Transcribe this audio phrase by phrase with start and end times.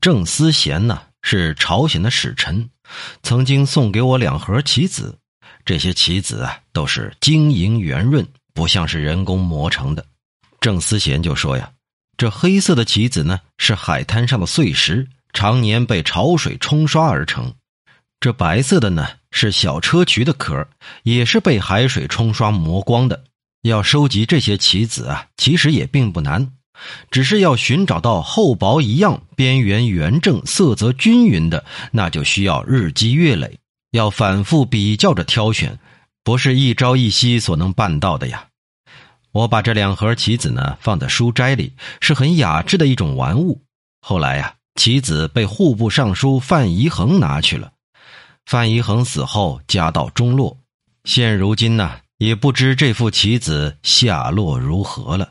[0.00, 2.70] 郑思贤呢是朝鲜的使臣，
[3.22, 5.18] 曾经送给我两盒棋子，
[5.64, 10.04] 这些棋子啊都是晶莹圆润，不像是人工磨成的。
[10.58, 11.70] 郑思贤就说呀，
[12.16, 17.52] 这黑色的棋子呢是海滩上的碎石，常年被潮水冲刷而成；
[18.20, 20.66] 这白色的呢是小砗磲的壳，
[21.02, 23.24] 也是被海水冲刷磨光的。
[23.62, 26.52] 要收集这些棋子啊，其实也并不难，
[27.10, 33.58] 只是要寻找到厚薄一样、边缘圆正、色泽均匀的，那就需要日积月累，
[33.90, 35.78] 要反复比较着挑选，
[36.22, 38.46] 不是一朝一夕所能办到的呀。
[39.32, 43.62] 我把这两盒棋子呢放在书斋里，是很雅致的一种玩物。
[44.00, 47.72] 后来呀，棋子被户部尚书范宜恒拿去了。
[48.46, 50.56] 范宜恒死后，家道中落，
[51.04, 51.98] 现如今呢。
[52.20, 55.30] 也不知这副棋子下落如何了。